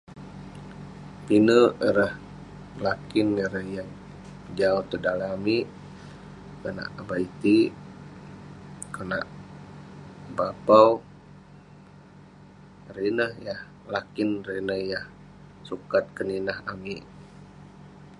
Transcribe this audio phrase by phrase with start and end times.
[1.25, 2.13] Pinek ireh
[2.85, 3.89] lakin ireh yah
[4.57, 5.65] jau tong daleh amik
[6.61, 7.69] konak aban itik
[8.95, 9.25] konak
[10.37, 10.89] bapau
[12.87, 13.31] ireh ineh
[13.93, 14.29] lakin
[14.59, 15.05] ireh yah
[15.67, 16.05] sukat
[16.45, 17.01] nat amik